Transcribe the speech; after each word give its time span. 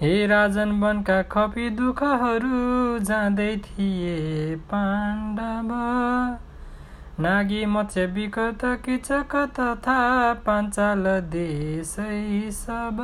हे 0.00 0.26
राजन 0.26 0.72
वनका 0.80 1.14
खपी 1.32 1.68
दुःखहरू 1.76 2.98
जाँदै 3.00 3.52
थिए 3.66 4.56
पाण्डव। 4.72 5.70
नागी 7.22 7.64
मत्स्य 7.66 8.04
विकट 8.16 8.64
किचक 8.84 9.36
तथा 9.58 9.94
पाञ्चाल 10.46 11.08
देशै 11.34 12.18
सब। 12.56 13.00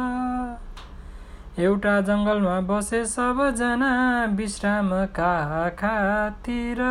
एउटा 1.59 1.97
जङ्गलमा 2.03 2.59
बसे 2.69 3.03
सबजना 3.07 3.91
विश्रामका 4.35 5.33
खातिर 5.81 6.85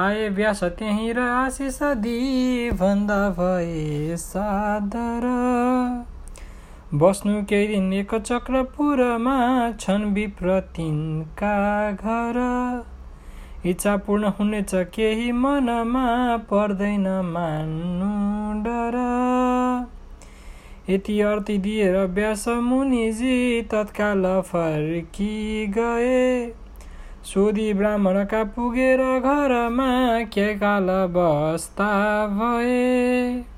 आए 0.00 0.28
व्यास 0.38 0.64
त्यहीँ 0.80 1.12
र 1.12 1.28
आशिष 1.34 1.78
दिई 2.00 2.70
भन्दा 2.80 3.22
भए 3.36 4.16
सादर। 4.16 5.30
बस्नु 6.94 7.42
केही 7.42 7.66
दिन 7.66 7.92
एक 7.92 8.14
चक्रपुरमा 8.14 9.36
छन् 9.80 10.14
विप्र 10.14 10.60
तिनका 10.60 11.54
घर। 11.92 12.36
इच्छा 13.66 13.96
पूर्ण 13.96 14.28
हुनेछ 14.28 14.70
केही 14.74 15.32
मनमा 15.32 16.36
पर्दैन 16.36 17.08
मान्नु 17.24 18.10
डर। 18.62 18.96
यति 20.92 21.20
अर्थी 21.20 21.58
दिएर 21.58 21.96
व्यास 22.06 22.48
मुनिजी 22.48 23.62
तत्काल 23.62 24.22
फर्की 24.40 25.66
गए। 25.66 26.52
सोधी 27.24 27.72
ब्राह्मणका 27.74 28.44
पुगेर 28.44 29.02
घरमा 29.20 30.22
के 30.22 30.54
काल 30.54 30.86
बस्ता 30.86 31.90
भए। 32.26 33.53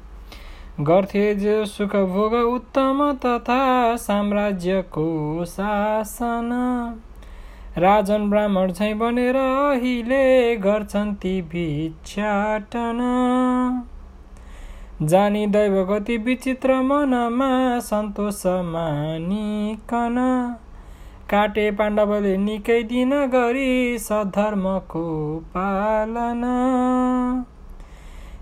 गर्थे 0.81 1.35
जो 1.35 1.65
सुख 1.65 1.95
भोग 1.97 2.33
उत्तम 2.33 2.99
तथा 3.25 3.61
साम्राज्यको 3.97 5.05
शासन। 5.45 6.51
राजन 7.79 8.31
ब्राह्मण 8.31 8.73
झै 8.73 8.95
बनेर 8.95 9.37
अहिले 9.37 10.57
गर्छन् 10.57 11.15
ती 11.15 11.43
भिक्षाटन। 11.43 13.01
जानी 15.03 15.47
दैव 15.47 15.85
गति 15.85 16.17
विचित्र 16.17 16.81
मनमा 16.83 17.51
सन्तोष 17.79 18.47
मानिकन। 18.47 20.23
काटे 21.31 21.71
पाण्डवले 21.71 22.37
निकै 22.37 22.83
दिन 22.83 23.11
गरी 23.27 23.99
सधर्मको 23.99 25.05
पालना। 25.57 26.57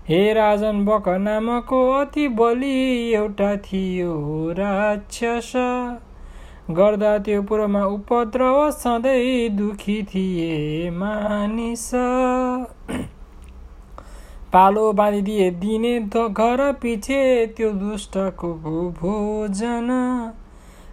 हे 0.09 0.33
राजन 0.33 0.85
बक 0.85 1.09
नामको 1.09 1.91
अति 1.91 2.27
बलि 2.27 3.13
एउटा 3.13 3.55
थियो 3.55 4.51
राक्षस। 4.51 5.51
गर्दा 6.71 7.17
त्यो 7.17 7.41
पुरमा 7.41 7.85
उपद्रव 7.85 8.71
सधैँ 8.71 9.49
दुखी 9.49 10.03
थिए 10.03 10.89
मानिस। 10.89 11.91
पालो 14.53 14.93
बाँधिदिए 14.93 15.51
दिने 15.51 15.99
घर 15.99 16.79
पछि 16.83 17.53
त्यो 17.57 17.71
दुष्टको 17.71 18.91
भोजन। 19.01 19.89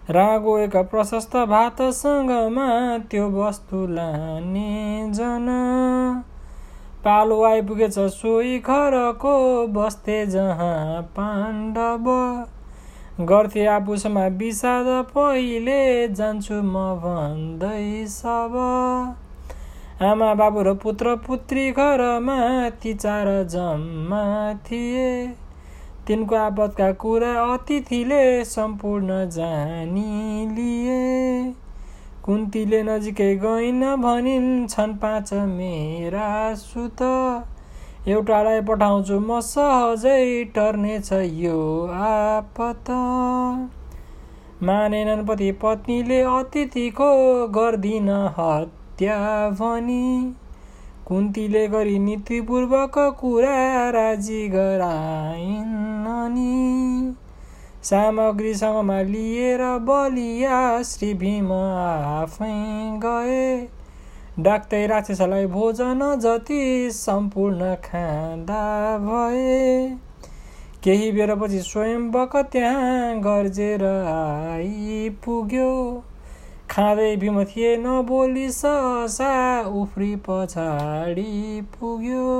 रागो 0.09 0.57
एक 0.57 0.75
प्रशस्त 0.75 1.35
भातसँगमा 1.35 2.97
त्यो 2.97 3.29
वस्तु 3.29 3.87
लाने 3.87 5.09
जन। 5.09 5.47
पालो 7.03 7.41
आइपुगेछ 7.43 7.95
सोही 8.11 8.57
घरको 8.59 9.31
बस्थे 9.67 10.25
जहाँ 10.25 11.01
पाण्डव। 11.15 12.05
गर्थे 13.25 13.65
आपुसमा 13.65 14.25
विषाद 14.39 14.85
पहिले 15.09 16.07
जान्छु 16.07 16.59
म 16.61 16.83
भन्दै 17.01 18.05
सब। 18.07 18.55
आमा 20.01 20.33
बाबु 20.33 20.63
र 20.63 20.73
पुत्र 20.83 21.15
पुत्री 21.27 21.65
घरमा 21.71 22.37
ती 22.81 22.93
चार 22.93 23.27
जम्मा 23.51 24.23
थिए। 24.63 25.11
तिनको 26.07 26.35
आपतका 26.35 26.91
कुरा 27.03 27.33
अतिथिले 27.43 28.23
सम्पूर्ण 28.45 29.19
जानी 29.29 30.47
लिए। 30.55 31.03
कुन्तीले 32.25 32.83
नजिकै 32.83 33.35
गइन 33.35 33.81
भनिन् 33.95 34.67
छन् 34.67 34.93
पाँच 34.97 35.33
मेरा 35.47 36.27
सुत। 36.55 37.01
एउटालाई 38.07 38.61
पठाउँछु 38.61 39.17
म 39.19 39.39
सहजै 39.39 40.43
टर्नेछ 40.55 41.09
यो 41.13 41.57
आपत। 42.03 42.91
मानेनन् 44.63 45.25
पति 45.27 45.51
पत्नीले 45.51 46.21
अतिथिको 46.21 47.09
गर्दिन 47.47 48.09
हत्या 48.37 49.17
भनी। 49.59 50.07
कुन्तीले 51.05 51.67
गरी 51.67 51.99
नीतिपूर्वक 51.99 52.99
कुरा 53.19 53.89
राजी 53.89 54.47
गराइन् 54.47 56.07
अनि 56.07 57.15
सामग्रीसँगमा 57.83 58.99
लिएर 59.03 59.61
बलिया 59.83 60.59
श्री 60.83 61.13
भीम 61.15 61.51
आफै 61.53 62.51
गए 63.03 63.41
डाक्दै 64.39 64.85
राक्षसलाई 64.87 65.45
भोजन 65.49 65.99
जति 66.19 66.61
सम्पूर्ण 66.93 67.73
खाँदा 67.83 68.63
भए 68.99 69.59
केही 70.83 71.11
बेरपछि 71.11 71.59
स्वयं 71.61 72.09
त्यहाँ 72.51 73.19
गर्जेर 73.21 73.83
आइपुग्यो 73.85 75.69
खाँदै 76.71 77.15
भीम 77.17 77.43
थिए 77.45 77.75
नबोली 77.79 78.49
ससा 78.51 79.33
उफ्री 79.75 80.15
पछाडि 80.27 81.61
पुग्यो 81.71 82.31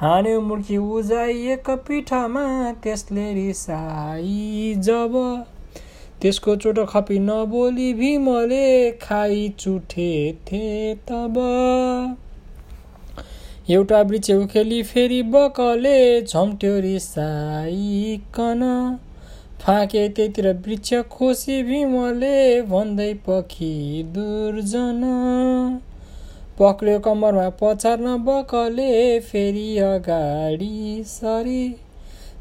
हान्यो 0.00 0.40
मुर्खी 0.40 0.76
उजाइएको 0.76 1.74
पिठमा 1.86 2.42
त्यसले 2.82 3.22
रिसाई 3.34 4.74
जब। 4.78 5.14
त्यसको 6.22 6.54
चोटो 6.56 6.84
खपी 6.84 7.18
नबोली 7.18 7.92
भीमले 7.94 8.68
खाइ 9.02 9.48
चुठेथे 9.58 10.68
तब। 11.08 11.34
एउटा 13.70 14.00
वृक्ष 14.02 14.30
उखेली 14.30 14.82
फेरि 14.82 15.20
बकले 15.34 15.98
झम्ट्यो 16.22 16.78
रिसाइकन 16.80 18.62
फाके 19.60 20.08
त्यतिर 20.08 20.48
वृक्ष 20.66 20.94
खोसी 21.10 21.62
भीमले 21.62 22.38
भन्दै 22.62 23.12
पखी 23.26 24.02
दुर्जन। 24.14 25.02
पक्रियो 26.58 26.98
कम्मरमा 26.98 27.48
पछार्न 27.58 28.16
बकले 28.24 29.20
फेरि 29.20 29.66
अगाडि 29.78 31.04
सरी। 31.06 31.68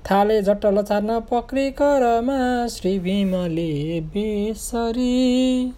थाले 0.06 0.42
झट्ट 0.42 0.66
लचार्न 0.66 1.20
पक्री 1.32 1.70
करमा 1.72 2.38
श्री 2.68 2.98
भीमले 3.00 4.02
बेसरी। 4.14 5.74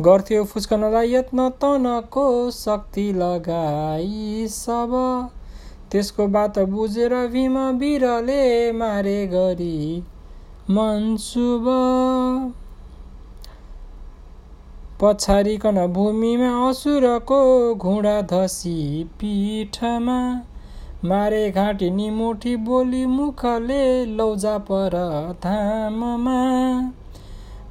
गर्थ्यो 0.00 0.44
फुस्कनलाई 0.44 1.12
यत्न 1.12 1.48
तनको 1.62 2.26
शक्ति 2.50 3.06
लगाई 3.12 4.46
सब। 4.48 4.92
त्यसको 5.92 6.26
बात 6.26 6.58
बुझेर 6.68 7.14
भीम 7.26 7.58
वीरले 7.78 8.72
मारे 8.72 9.26
गरी 9.26 10.02
मनसुब 10.70 11.64
पछारिकन 15.00 15.86
भूमिमा 15.86 16.50
असुरको 16.68 17.38
घुँडा 17.74 18.20
धसी 18.20 18.76
पिठमा 19.20 20.20
मारे 21.04 21.50
घाँटी 21.50 21.90
निमुठी 21.90 22.54
बोली 22.66 23.04
मुखले 23.06 23.84
लौजा 24.06 24.56
पर 24.70 24.96
धाममा। 25.42 26.38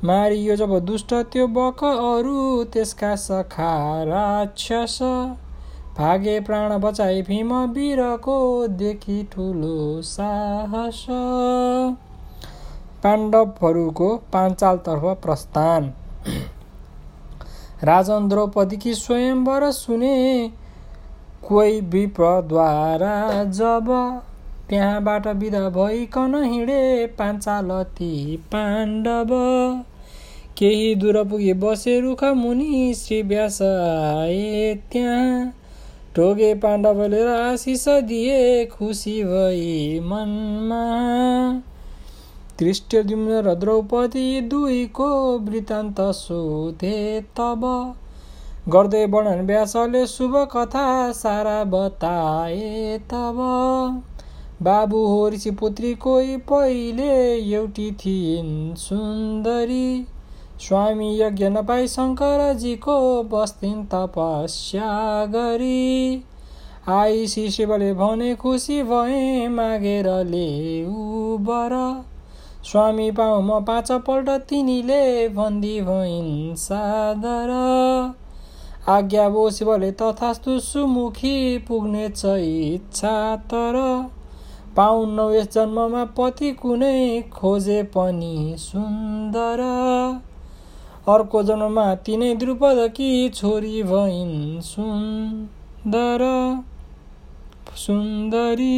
मारियो 0.04 0.56
जब 0.56 0.78
दुष्ट 0.86 1.14
त्यो 1.34 1.48
बक 1.48 1.84
अरू 1.84 2.64
त्यसका 2.74 3.16
सखा 3.16 3.74
राक्षस। 4.04 5.00
भागे 5.98 6.40
प्राण 6.40 6.78
बचाए 6.80 7.22
भीम 7.22 7.54
वीरको 7.74 8.38
देखि 8.78 9.22
ठुलो 9.34 10.02
साहस। 10.06 11.06
पाण्डवहरूको 13.04 14.16
पाञ्चालतर्फ 14.34 15.06
प्रस्थान। 15.24 15.94
राजन 17.84 18.28
द्रौपदीकी 18.28 18.94
स्वयंवर 18.94 19.72
सुने 19.72 20.52
कोही 21.48 21.82
विप्रद्वारा 21.82 23.44
जब 23.44 23.90
त्यहाँबाट 24.70 25.28
विदा 25.28 25.70
भइकन 25.70 26.36
हिँडे 26.44 27.06
पाञ्चालती 27.06 28.38
पाण्डव। 28.38 29.30
केही 30.58 30.96
दूर 30.96 31.24
पुगे 31.24 31.54
बसे 31.54 32.00
रुख 32.00 32.24
मुनि 32.24 32.94
श्री 32.94 33.22
व्यास 33.22 33.62
आए 33.62 34.76
त्यहाँ। 34.92 35.54
ढोगे 36.16 36.54
पाण्डवले 36.56 37.22
आशिष 37.28 37.88
दिए 37.88 38.66
खुसी 38.66 39.24
भई 39.24 40.00
मनमा। 40.00 40.84
दृष्टिद्युम्न 42.60 43.42
र 43.42 43.54
द्रौपदी 43.56 44.42
दुईको 44.42 45.08
वृत्तान्त 45.40 46.02
सोधे 46.16 47.22
तब। 47.38 47.64
गर्दै 48.70 49.06
वर्णन 49.06 49.46
व्यासले 49.46 50.06
शुभ 50.08 50.36
कथा 50.52 51.12
सारा 51.12 51.64
बताए 51.64 52.98
तब। 53.12 53.42
बाबु 54.62 55.06
हो 55.06 55.30
ऋषि 55.30 55.52
पुत्री 55.52 55.94
कोही 55.96 56.38
पहिले 56.50 57.12
एउटी 57.36 57.92
थिइन् 57.92 58.76
सुन्दरी। 58.78 60.06
स्वामी 60.62 61.10
यज्ञ 61.22 61.50
नपाई 61.50 61.88
शङ्करजीको 61.88 62.98
बस्थिन् 63.32 63.86
तपस्या 63.86 64.90
गरी 65.26 66.24
आई 66.90 67.28
शिवले 67.28 67.94
भने 67.94 68.34
खुसी 68.36 68.82
भए 68.84 69.48
मागेर 69.50 70.08
ल्याउ 70.26 71.38
बर। 71.44 71.74
स्वामी 72.66 73.12
पाऊ 73.12 73.42
म 73.42 73.60
पाँचपल्ट 73.66 74.30
तिनीले 74.50 75.30
भन्दी 75.30 75.82
भइन् 75.82 76.56
सादर। 76.56 77.52
आज्ञा 78.90 79.28
बो 79.30 79.50
शिवले 79.50 79.92
तथास्तु 79.92 80.60
सुमुखी 80.60 81.36
पुग्नेछ 81.58 82.26
इच्छा 82.26 83.14
तर। 83.46 83.78
पाउन्नौ 84.76 85.30
यस 85.32 85.54
जन्ममा 85.54 86.04
पति 86.18 86.52
कुनै 86.52 87.22
खोजे 87.34 87.84
पनि 87.94 88.56
सुन्दर। 88.60 89.62
अर्को 91.08 91.44
जन्ममा 91.44 91.88
तिनै 91.96 92.34
द्रुपदकी 92.36 93.30
छोरी 93.30 93.84
भइन् 93.84 94.62
सुन्दर। 94.62 96.24
सुन्दरी 97.78 98.78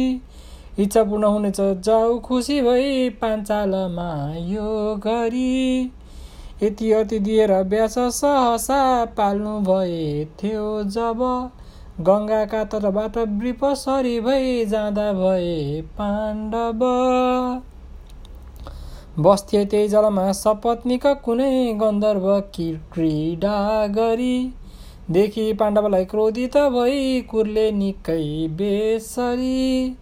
इच्छा 0.78 1.02
पूर्ण 1.04 1.24
हुनेछ। 1.26 1.60
जाऊ 1.84 2.18
खुसी 2.20 2.60
भई 2.62 3.08
पाञ्चालमा 3.20 4.10
यो 4.46 4.94
गरी 4.96 5.92
यति 6.62 6.90
अति 6.92 7.18
दिएर 7.20 7.52
व्यास 7.64 7.94
सहसा 8.14 8.82
पाल्नु 9.16 9.58
भए 9.62 10.24
थियो 10.42 10.66
जब 10.90 11.24
गङ्गाका 12.00 12.62
तटबाट 12.64 13.18
सरी 13.76 14.18
भई 14.20 14.64
जाँदा 14.66 15.12
भए 15.12 15.80
पाण्डव। 15.98 16.80
बस्थे 19.22 19.64
त्यही 19.64 19.88
जलमा 19.88 20.30
सपत्नीका 20.34 21.12
कुनै 21.22 21.52
गन्धर्व 21.74 22.26
क्रीडा 22.56 23.86
गरी। 23.94 24.36
देखि 25.10 25.52
पाण्डवलाई 25.52 26.04
क्रोधित 26.04 26.56
भई 26.72 27.20
कुर्ले 27.30 27.70
निकै 27.72 28.26
बेसरी। 28.56 29.96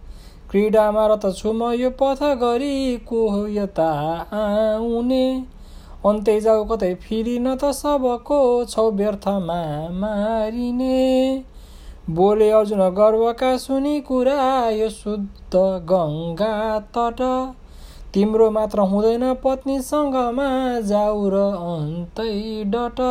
क्रीडामा 0.51 1.05
रत 1.07 1.25
छु 1.37 1.51
म 1.51 1.69
यो 1.77 1.89
पथ 1.99 2.19
गरी 2.41 2.75
को 3.07 3.21
हो 3.29 3.39
यता 3.53 3.87
आउने 4.41 5.23
अन्तै 6.05 6.35
जाऊ 6.41 6.61
कतै 6.69 6.91
फिरी 7.01 7.33
न 7.37 7.55
त 7.55 7.71
सबको 7.77 8.37
छौ 8.65 8.85
व्यर्थमा 8.99 9.57
मारिने। 10.01 10.99
बोले 12.09 12.49
अर्जुन 12.51 12.83
गर्वका 12.99 13.49
सुनि 13.57 13.95
कुरा 14.09 14.45
यो 14.71 14.89
शुद्ध 14.91 15.63
गङ्गा 15.89 16.51
तट। 16.97 17.23
तिम्रो 18.13 18.47
मात्र 18.51 18.85
हुँदैन 18.91 19.25
पत्नीसँगमा 19.43 20.45
जाऊ 20.91 21.25
र 21.29 21.41
अन्तै 21.71 22.37
डट। 22.75 23.01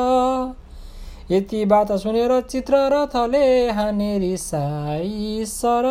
यति 1.30 1.64
बात 1.66 1.92
सुनेर 1.98 2.40
चित्र 2.46 2.80
रथले 2.92 3.44
हाने 3.72 4.10
रिसाई 4.18 5.44
सर। 5.48 5.90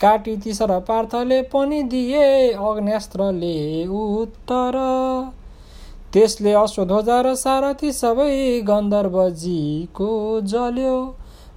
काटी 0.00 0.36
तिसर 0.36 0.78
पार्थले 0.80 1.40
पनि 1.52 1.82
दिए 1.84 2.26
अग्न्यास्त्रले 2.52 3.86
उत्तर। 3.86 4.78
त्यसले 6.12 6.52
अश्वध्वजा 6.52 7.20
र 7.20 7.34
सारथी 7.36 7.92
सबै 7.92 8.60
गन्धर्वजीको 8.68 10.08
जल्यो। 10.46 10.94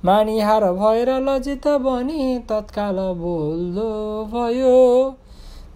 मानिहार 0.06 0.64
भएर 0.74 1.10
लजित 1.22 1.68
बनी 1.82 2.38
तत्काल 2.50 2.98
बोल्दो 3.20 3.90
भयो। 4.34 4.76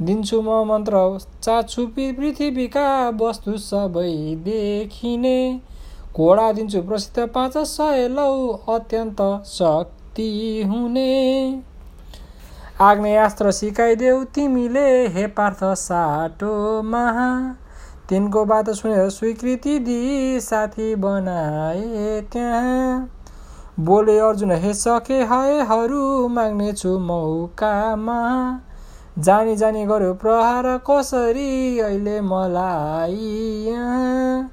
दिन्छु 0.02 0.42
म 0.42 0.58
मन्त्र 0.68 1.00
चाछुपी 1.44 2.12
पृथ्वीका 2.12 2.88
वस्तु 3.22 3.58
सबै 3.60 4.12
देखिने। 4.46 5.40
घोडा 6.16 6.52
दिन्छु 6.52 6.82
प्रसिद्ध 6.82 7.28
पाँच 7.30 7.58
सय 7.68 8.08
लौ 8.10 8.30
अत्यन्त 8.70 9.22
शक्ति 9.48 10.30
हुने। 10.68 11.10
आग्नेयास्त्र 12.82 13.52
सिकाइदेऊ 13.52 14.24
तिमीले 14.34 14.90
हे 15.08 15.26
पार्थ 15.28 15.62
साटो 15.76 16.50
महा 16.84 17.30
तिनको 18.10 18.44
बात 18.46 18.70
सुनेर 18.72 19.10
स्वीकृति 19.10 19.78
दिई 19.80 20.40
साथी 20.40 20.94
बनाए 20.96 22.22
त्यहाँ। 22.34 23.10
बोले 23.80 24.18
अर्जुन 24.20 24.52
हे 24.56 24.74
सके 24.74 25.18
हयहरू 25.24 26.28
माग्नेछु 26.28 26.98
मौकामा। 27.00 28.20
जानी 29.20 29.56
जानी 29.56 29.86
गर्यो 29.86 30.14
प्रहार 30.16 30.70
कसरी 30.90 31.80
अहिले 31.80 32.20
मलाई 32.22 33.16
यहाँ। 33.68 34.52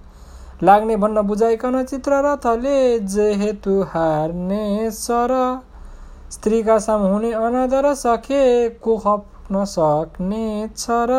लाग्ने 0.63 0.97
भन्न 0.97 1.23
बुझाइकन 1.29 1.83
चित्र 1.85 2.23
रथले 2.27 2.99
जे 3.01 3.33
हेतु 3.35 3.81
हार्ने 3.89 4.91
सर 4.95 5.37
स्त्रीका 6.31 6.79
सामु 6.79 7.09
हुने 7.09 7.33
अनादर 7.33 7.93
सके 7.95 8.69
को 8.69 8.97
खप्न 8.99 9.65
सक्ने 9.65 10.69
छ 10.77 10.91
र 11.11 11.13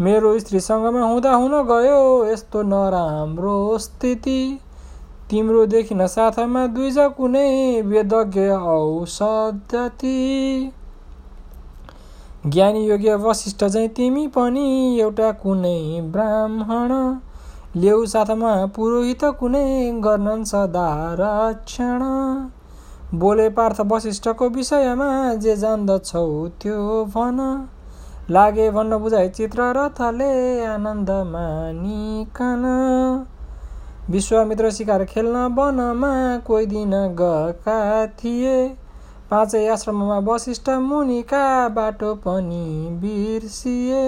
मेरो 0.00 0.38
स्त्रीसँगमा 0.38 1.02
हुँदा 1.02 1.34
हुन 1.34 1.54
गयो 1.66 2.00
यस्तो 2.26 2.62
नराम्रो 2.62 3.56
स्थिति। 3.78 4.40
तिम्रोदेखि 5.30 5.94
न 5.94 6.06
साथमा 6.06 6.66
दुईजा 6.66 7.06
कुनै 7.08 7.82
वेदज्ञ 7.82 8.48
औषधति 8.50 10.20
ज्ञानी 12.46 12.86
योग्य 12.86 13.14
वशिष्ठ 13.14 13.64
चाहिँ 13.64 13.88
तिमी 13.88 14.26
पनि 14.28 14.68
एउटा 15.00 15.30
कुनै 15.42 16.00
ब्राह्मण। 16.12 16.92
ल्याउ 17.76 18.06
साथमा 18.06 18.54
पुरोहित 18.66 19.24
कुनै 19.40 19.66
गर्नन् 20.00 20.44
सदा 20.44 20.88
रक्षण। 21.20 22.02
बोले 23.14 23.48
पार्थ 23.50 23.80
वशिष्ठको 23.86 24.48
विषयमा 24.48 25.34
जे 25.34 25.54
जान्दछौ 25.56 26.26
त्यो 26.62 27.04
भन। 27.04 27.38
लागे 28.30 28.70
भन्न 28.70 28.98
बुझाइ 28.98 29.28
चित्र 29.28 29.62
रथले 29.76 30.64
आनन्द 30.64 31.10
मानिकन 31.26 32.64
विश्वामित्र 34.10 34.70
शिकार 34.70 35.04
खेल्न 35.04 35.36
वनमा 35.56 36.12
कोही 36.46 36.66
दिन 36.66 36.92
गएका 37.20 38.06
थिए। 38.18 38.56
पाँचै 39.30 39.66
आश्रममा 39.68 40.18
वशिष्ठ 40.28 40.70
मुनिका 40.80 41.68
बाटो 41.68 42.14
पनि 42.14 42.88
बिर्सिए। 43.02 44.06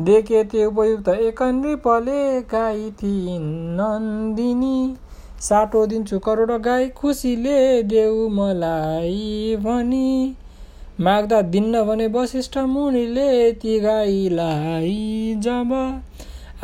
देखे 0.00 0.44
त्यो 0.44 0.68
उपयुक्त 0.70 1.08
एक 1.08 1.42
नृपले 1.42 2.40
गाई 2.50 2.90
थिइन् 3.02 3.48
नन्दिनी। 3.76 4.76
साटो 5.42 5.86
दिन्छु 5.86 6.18
करोड 6.18 6.50
गाई 6.62 6.88
खुसीले 6.88 7.82
देऊ 7.82 8.28
मलाई 8.28 9.56
भनी। 9.60 10.36
माग्दा 11.00 11.40
दिन्न 11.42 11.82
भने 11.84 12.06
वशिष्ठ 12.06 12.58
मुनिले 12.68 13.52
ती 13.52 13.78
गाईलाई 13.80 15.34
जब 15.38 15.72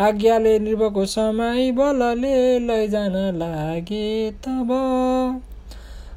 आज्ञाले 0.01 0.59
निर्भको 0.59 1.05
समय 1.07 1.71
बलले 1.73 2.59
लैजान 2.59 3.17
लागे 3.39 4.31
तब। 4.45 4.71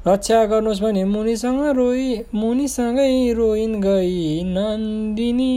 रक्षा 0.06 0.44
गर्नुहोस् 0.44 0.82
भने 0.82 1.04
मुनिसँग 1.04 1.62
रोइ 1.76 2.06
मुनिसँगै 2.34 3.32
रोइन् 3.32 3.80
गई 3.82 4.42
नन्दिनी। 4.44 5.54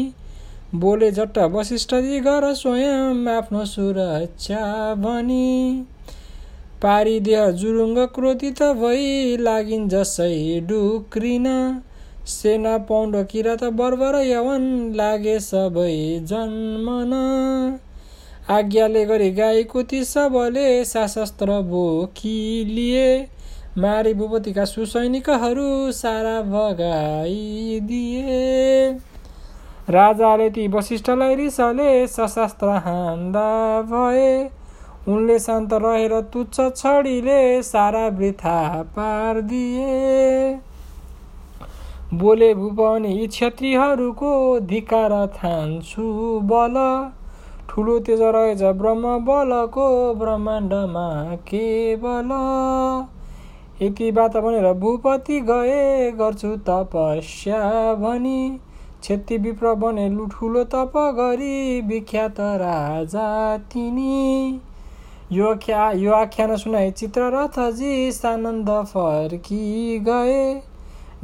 बोले 0.76 1.12
झट्टा 1.12 1.46
वशिष्ठजी 1.46 2.20
गर 2.20 2.54
स्वयं 2.54 3.28
आफ्नो 3.28 3.66
सुरक्षा 3.66 4.64
भनी। 4.96 5.86
पारिदेह 6.82 7.50
जुरुङ्ग 7.60 8.00
क्रोधित 8.15 8.62
भई 8.79 9.05
लागिन् 9.39 9.89
जसै 9.89 10.36
डुक्रिन। 10.67 11.48
सेना 12.27 12.74
पौण्ड 12.88 13.15
किरात 13.27 13.63
बर्बर 13.79 14.15
यवन 14.24 14.63
लागे 14.96 15.38
सबै 15.39 15.96
जन्मन। 16.24 17.13
आज्ञाले 18.50 19.03
गरी 19.05 19.29
गाईको 19.32 19.84
ती 19.84 20.00
सबले 20.03 20.65
सशस्त्र 20.86 21.58
बोकी 21.70 22.39
लिए 22.65 23.08
मारी 23.77 24.13
भूपतिका 24.13 24.65
सुसैनिकहरू 24.65 25.70
सारा 25.91 26.36
भगाइदिए 26.41 28.36
राजाले 29.89 30.50
ती 30.50 30.67
वशिष्ठलाई 30.67 31.36
रिसले 31.36 31.89
सशस्त्र 32.10 32.77
हान्दा 32.86 33.50
भए। 33.89 34.29
उनले 35.08 35.38
शान्त 35.40 35.74
रहेर 35.74 36.14
तुच्छ 36.34 36.60
छडीले 36.78 37.42
सारा 37.64 38.08
वृथा 38.18 38.60
पारिदिए। 38.92 40.60
बोले 42.14 42.54
भूपनि 42.54 43.12
यी 43.12 43.28
क्षत्रियहरूको 43.28 44.32
धिकार 44.66 45.14
थान्छु 45.36 46.08
बल। 46.46 46.76
ठुलो 47.70 48.00
तेज 48.00 48.22
रहेछ 48.22 48.62
ब्रह्म 48.80 49.18
बलको 49.26 49.88
ब्रह्माण्डमा 50.16 51.08
केवल। 51.48 52.30
यति 53.82 54.12
बात 54.12 54.38
भनेर 54.38 54.72
भूपति 54.74 55.40
गए 55.50 56.12
गर्छु 56.12 56.56
तपस्या 56.68 57.64
भनी। 57.96 58.60
क्षति 59.02 59.38
विप्र 59.38 59.74
बने 59.76 60.10
ठुलो 60.32 60.64
तप 60.66 60.94
गरी 61.18 61.82
विख्यात 61.88 62.40
राजा 62.62 63.26
तिनी। 63.74 64.62
यो 65.32 65.53
ख्या 65.62 65.89
यो 65.91 66.12
आख्यान 66.13 66.55
सुनाए 66.58 66.89
चित्ररथजी 66.91 68.12
सानन्द 68.12 68.70
फर्की 68.88 70.00
गए। 70.00 70.41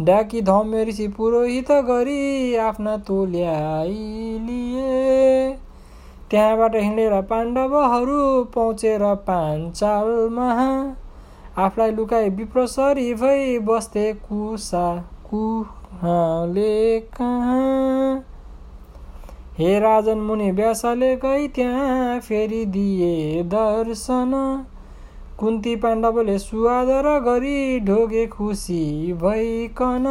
डाकी 0.01 0.41
धम्य 0.41 0.83
ऋषि 0.85 1.07
पुरोहित 1.07 1.71
गरी 1.87 2.55
आफ्ना 2.57 2.95
तोल्याइ 3.07 3.89
लिए 4.39 5.51
त्यहाँबाट 6.31 6.75
हिँडेर 6.75 7.19
पाण्डवहरू 7.21 8.43
पहुँचेर 8.55 9.03
पाञ्चालमा। 9.27 10.49
आफूलाई 11.57 11.91
लुकाए 11.91 12.29
विप्रसरी 12.31 13.13
भई 13.13 13.57
बस्थे 13.59 14.11
कुसा 14.15 14.87
कुहले 15.29 16.99
कहाँ। 17.11 18.23
हे 19.51 19.79
राजन 19.79 20.17
मुनि 20.17 20.51
व्यासले 20.51 21.15
गई 21.15 21.47
त्यहाँ 21.47 22.19
फेरि 22.19 22.65
दिए 22.65 23.43
दर्शन। 23.43 24.31
कुन्ती 25.39 25.75
पाण्डवले 25.75 26.37
सुआदर 26.39 27.09
गरी 27.19 27.79
ढोगे 27.79 28.25
खुसी 28.27 29.13
भइकन। 29.13 30.05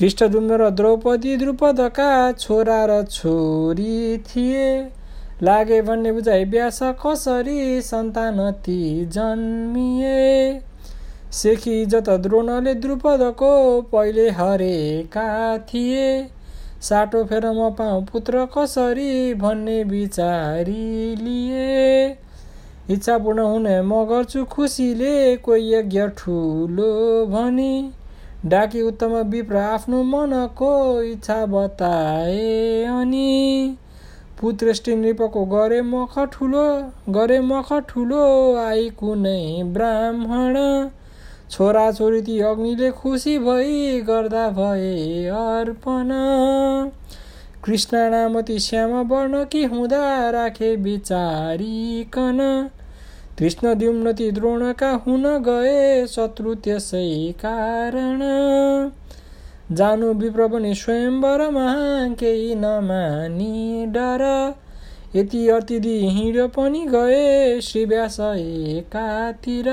धृष्टदुम्न 0.00 0.56
र 0.56 0.70
द्रौपदी 0.70 1.36
द्रुपदका 1.36 2.10
छोरा 2.32 2.84
र 2.86 3.02
छोरी 3.04 4.18
थिए। 4.26 4.68
लागे 5.42 5.80
भन्ने 5.82 6.12
बुझाइ 6.12 6.44
व्यास 6.44 6.78
कसरी 7.06 7.80
सन्तान 7.82 8.50
ती 8.60 9.04
जन्मिए। 9.06 10.60
सेखी 11.32 11.84
जत 11.86 12.10
द्रोणले 12.20 12.74
द्रुपदको 12.76 13.52
पहिले 13.92 14.30
हरेका 14.30 15.26
थिए। 15.68 16.08
साटो 16.82 17.24
फेर 17.24 17.46
म 17.46 17.70
पाऊ 17.70 18.00
पुत्र 18.04 18.46
कसरी 18.58 19.34
भन्ने 19.34 19.82
विचारी 19.84 21.16
लिए? 21.16 22.06
इच्छा 22.90 23.18
पूर्ण 23.18 23.40
हुने 23.40 23.80
म 23.82 24.04
गर्छु 24.04 24.44
खुसीले 24.44 25.36
कोही 25.36 25.72
यज्ञ 25.74 26.06
ठुलो 26.18 26.90
भनी। 27.26 27.92
डाकी 28.46 28.82
उत्तम 28.82 29.16
विप्र 29.30 29.56
आफ्नो 29.56 30.02
मनको 30.02 31.02
इच्छा 31.02 31.46
बताए 31.46 32.84
अनि। 32.84 33.76
पुत्रेष्टि 34.40 34.94
नृपको 34.96 35.44
गरे 35.44 35.80
मख 35.82 36.18
ठुलो 36.32 36.64
गरे 37.08 37.40
मख 37.40 37.72
ठुलो 37.88 38.24
आई 38.56 38.90
कुनै 38.90 39.62
ब्राह्मण। 39.72 40.56
छोराछोरी 41.50 42.20
ती 42.20 42.38
अग्निले 42.40 42.90
खुसी 42.90 43.38
भई 43.38 44.00
गर्दा 44.00 44.48
भए 44.48 45.26
अर्पण। 45.26 46.10
कृष्ण 47.64 47.98
नामती 48.10 48.58
श्याम 48.58 48.92
वर्ण 49.08 49.44
कि 49.44 49.64
हुँदा 49.64 50.30
राखे 50.30 50.74
विचारिकन 50.76 52.38
कृष्ण 53.38 53.74
द्युम्नती 53.74 54.30
द्रोणका 54.30 54.90
हुन 55.06 55.24
गए 55.42 56.06
शत्रु 56.06 56.54
त्यसै 56.54 57.32
कारण। 57.40 58.20
जानु 59.72 60.12
विप्र 60.14 60.46
पनि 60.48 60.74
स्वयंवरमा 60.74 61.66
केही 62.14 62.54
नमानी 62.54 63.86
डर। 63.86 64.22
यति 65.16 65.48
अतिथि 65.48 65.98
हिँड्यो 66.08 66.46
पनि 66.48 66.86
गए 66.86 67.60
श्री 67.60 67.84
व्यास 67.84 68.16
एकातिर। 68.20 69.68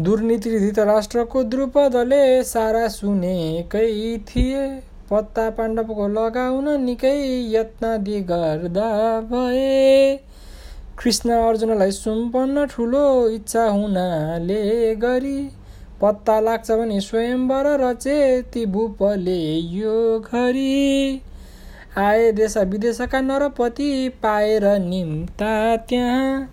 दुर्नीति 0.00 0.50
धृतराष्ट्रको 0.50 1.42
द्रुपदले 1.44 2.42
सारा 2.44 2.86
सुनेकै 2.90 3.86
थिए। 4.28 4.66
पत्ता 5.10 5.48
पाण्डवको 5.50 6.06
लगाउन 6.08 6.68
निकै 6.80 7.14
यत्नादि 7.52 8.20
गर्दा 8.22 8.90
भए। 9.30 10.18
कृष्ण 10.98 11.30
अर्जुनलाई 11.42 11.90
सुम्पन्न 11.92 12.66
ठुलो 12.66 13.06
इच्छा 13.28 13.64
हुनाले 13.66 14.94
गरी 14.96 15.38
पत्ता 16.00 16.38
लाग्छ 16.40 16.70
भने 16.70 17.00
स्वयंवर 17.00 17.66
रचे 17.80 18.20
ती 18.52 18.64
भूपले 18.66 19.40
यो 19.72 20.18
घरी। 20.20 21.20
आए 21.98 22.30
देश 22.32 22.56
विदेशका 22.68 23.20
नरपति 23.20 24.08
पाएर 24.22 24.64
निम्ता 24.80 25.76
त्यहाँ 25.88 26.48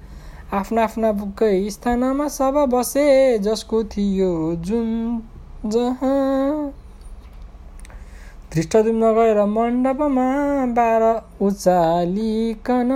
आफ्ना 0.53 0.83
आफ्ना 0.83 1.11
बुकै 1.11 1.69
स्थानमा 1.69 2.27
सब 2.29 2.57
बसे 2.69 3.07
जसको 3.39 3.83
थियो 3.83 4.55
जुन 4.65 4.91
जहाँ। 5.65 6.73
धृष्टदुम्न 8.53 9.13
गएर 9.13 9.43
मण्डपमा 9.45 10.27
बाह्र 10.75 11.09
उचालिकन 11.45 12.91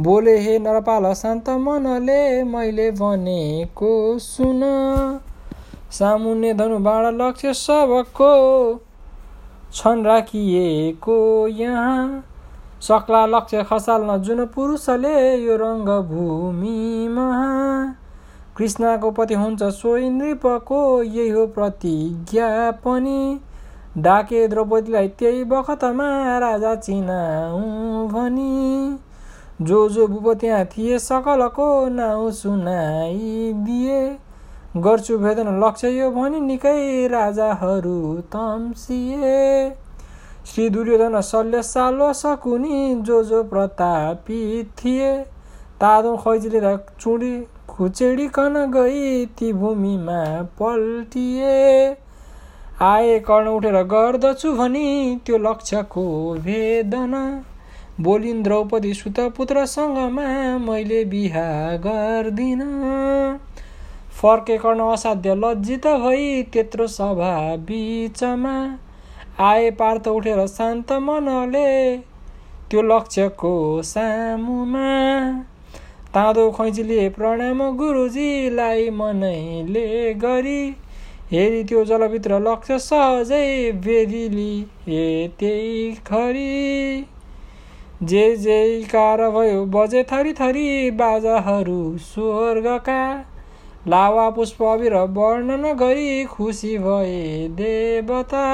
बोले 0.00 0.38
हे 0.38 0.58
नरपाल 0.58 1.12
शान्त 1.14 1.50
मनले 1.60 2.22
मैले 2.44 2.90
भनेको 2.92 3.92
सुन। 4.18 4.60
सामुन्ने 5.92 6.54
धनु 6.54 6.78
बाण 6.78 7.10
लक्ष्य 7.16 7.54
सबको 7.54 8.32
छन् 9.74 10.04
राखिएको 10.06 11.20
यहाँ। 11.48 12.24
सक्ला 12.82 13.26
लक्ष्य 13.26 13.62
खसाल्न 13.62 14.16
जुन 14.16 14.44
पुरुषले 14.46 15.36
यो 15.36 15.56
रङ्गभूमिमा। 15.56 17.26
कृष्णको 18.56 19.10
पति 19.10 19.34
हुन्छ 19.34 19.62
सोही 19.62 20.08
नृपको 20.10 21.02
यही 21.02 21.28
हो 21.28 21.46
प्रतिज्ञा 21.46 22.70
पनि। 22.70 23.40
डाके 23.98 24.46
द्रौपदीलाई 24.48 25.08
त्यही 25.08 25.44
बखतमा 25.44 26.38
राजा 26.38 26.74
चिनाऊ 26.74 27.60
भनी। 28.08 28.98
जो 29.62 29.88
जो 29.88 30.06
बुब 30.06 30.32
त्यहाँ 30.34 30.64
थिए 30.64 30.98
सकलको 30.98 31.88
नाउँ 31.88 32.30
सुनाइदिए। 32.30 34.00
गर्छु 34.76 35.18
भेदन 35.18 35.48
लक्ष्य 35.64 35.88
यो 35.90 36.10
भनी 36.10 36.40
निकै 36.40 37.06
राजाहरू 37.08 38.20
तम्सिए। 38.32 39.68
श्री 40.50 40.68
दुर्योधन 40.70 41.20
शल्य 41.20 41.62
सालो 41.62 42.12
सकुनी 42.12 42.94
जो 43.02 43.22
जो 43.24 43.42
प्रतापी 43.44 44.62
थिए। 44.78 45.12
तादो 45.80 46.16
खैजिलेर 46.16 46.76
चुडी 47.00 47.30
खुचेडिकन 47.68 48.54
गई 48.70 49.26
ती 49.38 49.52
भूमिमा 49.52 50.22
पल्टिए। 50.60 51.52
आए 52.82 53.18
कर्ण 53.20 53.48
उठेर 53.48 53.82
गर्दछु 53.84 54.52
भनी 54.52 55.16
त्यो 55.26 55.38
लक्ष्यको 55.38 56.08
भेदन 56.40 57.14
बोलिन् 58.00 58.42
द्रौपदी 58.42 58.94
सुतपुत्रसँगमा 58.94 60.28
मैले 60.58 61.04
बिहा 61.04 61.48
गर्दिन। 61.86 62.60
फर्के 64.20 64.58
कर्ण 64.58 64.92
असाध्य 64.92 65.34
लज्जित 65.36 65.86
भई 65.86 66.42
त्यत्रो 66.52 66.86
सभा 66.90 67.34
बिचमा 67.66 68.56
आए 69.40 69.70
पार्थ 69.70 70.08
उठेर 70.08 70.46
शान्त 70.46 70.92
मनले 71.02 71.96
त्यो 72.70 72.82
लक्ष्यको 72.82 73.52
सामुमा। 73.82 74.88
ताँदो 76.14 76.50
खैँचीले 76.50 77.08
प्रणाम 77.08 77.62
गुरुजीलाई 77.76 78.90
मनैले 78.90 80.14
गरी 80.14 80.60
हेरी 81.30 81.62
त्यो 81.64 81.84
जलभित्र 81.84 82.38
लक्ष्य 82.40 82.78
सहजै 82.78 83.70
वेदिली 83.86 84.60
हे 84.86 85.06
त्यही 85.38 85.92
खरी। 86.06 87.06
जे 88.02 88.24
जयकार 88.36 89.22
भयो 89.30 89.64
बजे 89.74 90.02
थरी 90.02 90.32
थरी 90.32 90.90
बाजाहरू 90.90 91.96
स्वर्गका। 92.02 93.02
लावा 93.88 94.28
पुष्प 94.30 94.62
अबिर 94.64 94.94
वर्णन 95.16 95.72
गरी 95.76 96.24
खुसी 96.24 96.76
भए 96.78 97.48
देवता। 97.54 98.44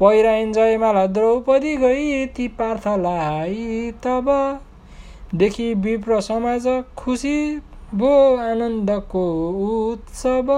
पहिराइन 0.00 0.52
जयमाला 0.52 1.06
द्रौपदी 1.08 1.76
गई 1.76 2.26
ती 2.26 2.46
पार्थलाई 2.58 3.90
तब 4.04 4.28
देखि 5.34 5.72
विप्र 5.84 6.20
समाज 6.20 6.66
खुसी 6.96 7.38
भो 7.94 8.12
आनन्दको 8.38 9.24
उत्सव। 9.66 10.52